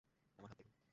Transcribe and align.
আমার 0.39 0.49
হাত 0.49 0.57
দেখুন। 0.59 0.81